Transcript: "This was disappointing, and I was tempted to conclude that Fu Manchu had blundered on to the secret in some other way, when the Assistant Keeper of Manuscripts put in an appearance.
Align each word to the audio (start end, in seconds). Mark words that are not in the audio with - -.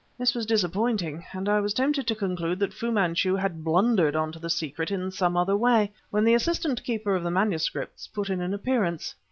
"This 0.17 0.33
was 0.33 0.47
disappointing, 0.47 1.25
and 1.31 1.47
I 1.47 1.59
was 1.59 1.75
tempted 1.75 2.07
to 2.07 2.15
conclude 2.15 2.57
that 2.57 2.73
Fu 2.73 2.91
Manchu 2.91 3.35
had 3.35 3.63
blundered 3.63 4.15
on 4.15 4.31
to 4.31 4.39
the 4.39 4.49
secret 4.49 4.89
in 4.89 5.11
some 5.11 5.37
other 5.37 5.55
way, 5.55 5.91
when 6.09 6.23
the 6.25 6.33
Assistant 6.33 6.83
Keeper 6.83 7.13
of 7.15 7.31
Manuscripts 7.31 8.07
put 8.07 8.31
in 8.31 8.41
an 8.41 8.55
appearance. 8.55 9.13